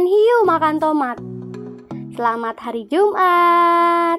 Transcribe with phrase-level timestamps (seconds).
[0.00, 1.18] makan hiu, makan tomat.
[2.16, 4.16] Selamat hari Jumat.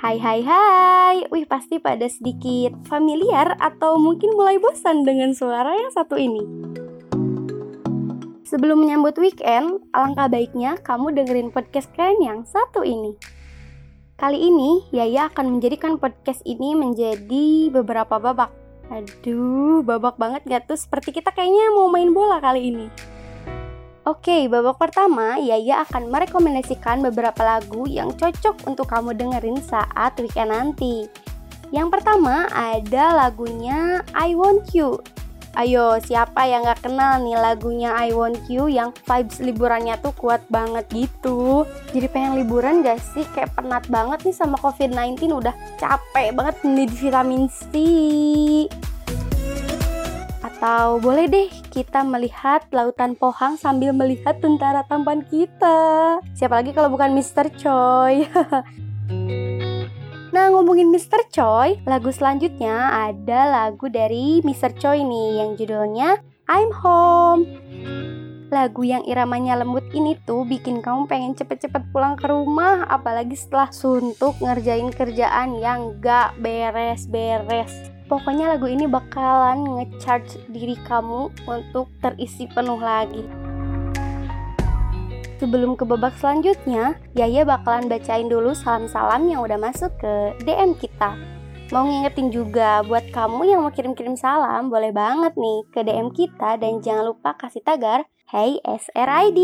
[0.00, 1.28] Hai hai hai.
[1.28, 6.40] Wih, pasti pada sedikit familiar atau mungkin mulai bosan dengan suara yang satu ini.
[8.48, 13.20] Sebelum menyambut weekend, alangkah baiknya kamu dengerin podcast keren yang satu ini.
[14.16, 18.48] Kali ini, Yaya akan menjadikan podcast ini menjadi beberapa babak.
[18.88, 20.80] Aduh, babak banget gak tuh?
[20.80, 22.88] Seperti kita kayaknya mau main bola kali ini.
[24.04, 30.52] Oke, babak pertama, Yaya akan merekomendasikan beberapa lagu yang cocok untuk kamu dengerin saat weekend
[30.52, 31.08] nanti.
[31.72, 35.00] Yang pertama ada lagunya I Want You.
[35.56, 40.44] Ayo, siapa yang gak kenal nih lagunya I Want You yang vibes liburannya tuh kuat
[40.52, 41.64] banget gitu.
[41.96, 43.24] Jadi pengen liburan gak sih?
[43.32, 47.72] Kayak penat banget nih sama COVID-19, udah capek banget nih vitamin C.
[50.44, 56.22] Atau boleh deh kita melihat lautan Pohang sambil melihat tentara tampan kita.
[56.38, 57.50] Siapa lagi kalau bukan Mr.
[57.58, 58.30] Choi?
[60.34, 61.26] nah ngomongin Mr.
[61.34, 64.78] Choi, lagu selanjutnya ada lagu dari Mr.
[64.78, 67.42] Choi nih yang judulnya I'm Home.
[68.54, 73.74] Lagu yang iramanya lembut ini tuh bikin kamu pengen cepet-cepet pulang ke rumah Apalagi setelah
[73.74, 82.44] suntuk ngerjain kerjaan yang gak beres-beres Pokoknya lagu ini bakalan ngecharge diri kamu untuk terisi
[82.44, 83.24] penuh lagi.
[85.40, 91.16] Sebelum ke babak selanjutnya, Yaya bakalan bacain dulu salam-salam yang udah masuk ke DM kita.
[91.72, 96.60] Mau ngingetin juga buat kamu yang mau kirim-kirim salam, boleh banget nih ke DM kita
[96.60, 99.38] dan jangan lupa kasih tagar Hey SRID.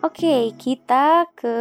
[0.00, 1.52] Oke, kita ke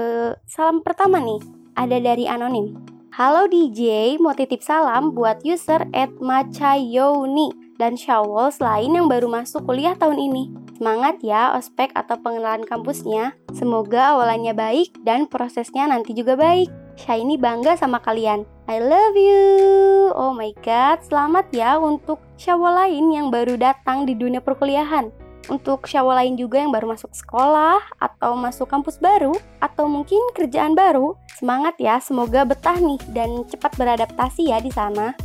[0.47, 1.43] salam pertama nih.
[1.75, 2.79] Ada dari anonim.
[3.11, 9.67] Halo DJ, mau titip salam buat user at Machayoni dan Shawols lain yang baru masuk
[9.67, 10.47] kuliah tahun ini.
[10.79, 13.35] Semangat ya ospek atau pengenalan kampusnya.
[13.51, 16.72] Semoga awalannya baik dan prosesnya nanti juga baik.
[16.95, 18.47] Shiny bangga sama kalian.
[18.72, 20.16] I love you.
[20.16, 25.19] Oh my god, selamat ya untuk Syawal lain yang baru datang di dunia perkuliahan
[25.49, 30.77] untuk syawal lain juga yang baru masuk sekolah atau masuk kampus baru atau mungkin kerjaan
[30.77, 31.17] baru.
[31.35, 35.17] Semangat ya, semoga betah nih dan cepat beradaptasi ya di sana.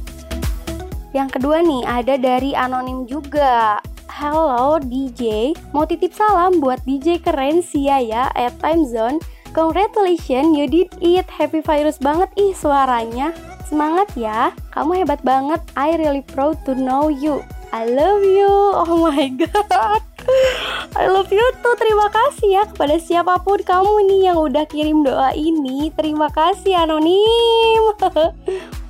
[1.15, 3.79] Yang kedua nih, ada dari anonim juga.
[4.15, 9.19] Halo DJ, mau titip salam buat DJ keren Sia ya at Time Zone.
[9.55, 11.27] Congratulations, you did it.
[11.31, 13.31] Happy virus banget ih suaranya.
[13.67, 15.63] Semangat ya, kamu hebat banget.
[15.75, 17.43] I really proud to know you.
[17.75, 18.51] I love you.
[18.75, 20.14] Oh my god.
[20.95, 21.75] I love you tuh.
[21.75, 25.91] Terima kasih ya kepada siapa pun kamu nih yang udah kirim doa ini.
[25.95, 27.83] Terima kasih anonim.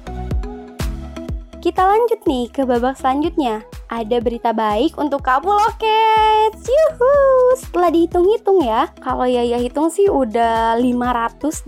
[1.65, 3.65] Kita lanjut nih ke babak selanjutnya.
[3.88, 5.49] Ada berita baik untuk kamu
[5.81, 6.66] Cats.
[6.69, 7.16] Yuhu!
[7.56, 11.65] Setelah dihitung-hitung ya, kalau Yaya hitung sih udah 583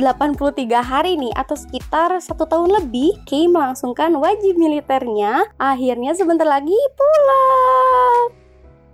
[0.85, 5.49] hari nih atau sekitar satu tahun lebih Kay melangsungkan wajib militernya.
[5.57, 7.86] Akhirnya sebentar lagi pulang.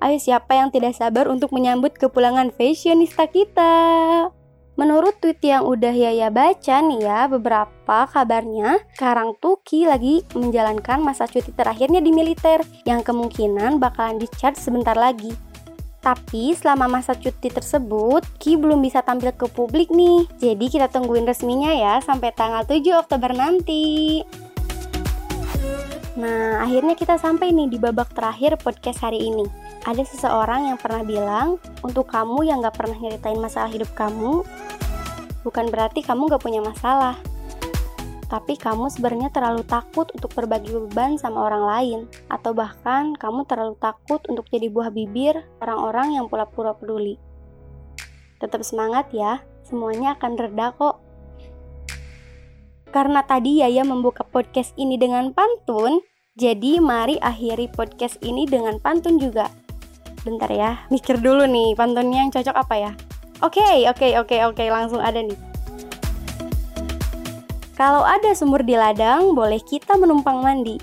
[0.03, 3.71] Ayo siapa yang tidak sabar untuk menyambut kepulangan fashionista kita?
[4.75, 10.99] Menurut tweet yang udah Yaya baca nih ya, beberapa kabarnya sekarang tuh Ki lagi menjalankan
[10.99, 15.39] masa cuti terakhirnya di militer yang kemungkinan bakalan di-charge sebentar lagi.
[16.03, 20.27] Tapi selama masa cuti tersebut, Ki belum bisa tampil ke publik nih.
[20.43, 24.19] Jadi kita tungguin resminya ya sampai tanggal 7 Oktober nanti.
[26.13, 29.49] Nah, akhirnya kita sampai nih di babak terakhir podcast hari ini
[29.89, 34.45] ada seseorang yang pernah bilang, untuk kamu yang gak pernah nyeritain masalah hidup kamu,
[35.41, 37.17] bukan berarti kamu gak punya masalah.
[38.29, 43.77] Tapi kamu sebenarnya terlalu takut untuk berbagi beban sama orang lain, atau bahkan kamu terlalu
[43.81, 47.17] takut untuk jadi buah bibir orang-orang yang pura-pura peduli.
[48.37, 51.01] Tetap semangat ya, semuanya akan reda kok.
[52.93, 56.05] Karena tadi Yaya membuka podcast ini dengan pantun,
[56.37, 59.49] jadi mari akhiri podcast ini dengan pantun juga.
[60.23, 62.93] Bentar ya, mikir dulu nih pantunnya yang cocok apa ya.
[63.43, 65.35] Oke, okay, oke, okay, oke, okay, oke, langsung ada nih.
[67.75, 70.77] Kalau ada sumur di ladang, boleh kita menumpang mandi.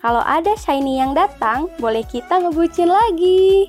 [0.00, 3.68] Kalau ada shiny yang datang, boleh kita ngebucin lagi.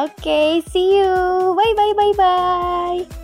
[0.00, 1.52] Oke, okay, see you.
[1.52, 3.15] Bye bye bye bye.